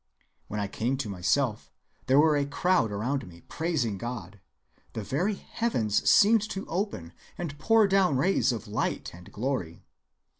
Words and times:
When 0.47 0.59
I 0.59 0.67
came 0.67 0.97
to 0.97 1.09
myself, 1.09 1.71
there 2.07 2.19
were 2.19 2.35
a 2.35 2.47
crowd 2.47 2.91
around 2.91 3.27
me 3.27 3.41
praising 3.41 3.99
God. 3.99 4.39
The 4.93 5.03
very 5.03 5.35
heavens 5.35 6.09
seemed 6.09 6.41
to 6.49 6.65
open 6.65 7.13
and 7.37 7.59
pour 7.59 7.87
down 7.87 8.17
rays 8.17 8.51
of 8.51 8.67
light 8.67 9.13
and 9.13 9.31
glory. 9.31 9.83